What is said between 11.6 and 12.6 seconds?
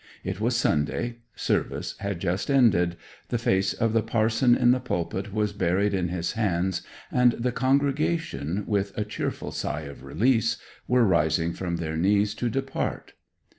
their knees to